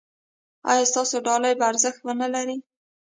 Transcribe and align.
ایا 0.69 0.83
ستاسو 0.91 1.15
ډالۍ 1.25 1.53
به 1.59 1.65
ارزښت 1.71 1.99
و 2.03 2.09
نه 2.21 2.27
لري؟ 2.33 2.57